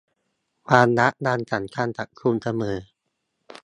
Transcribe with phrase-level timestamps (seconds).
[0.67, 2.77] ความรักยังสำคัญกับคุณเสมอ